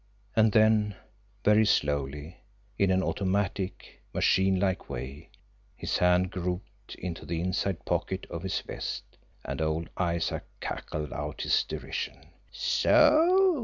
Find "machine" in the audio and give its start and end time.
4.15-4.59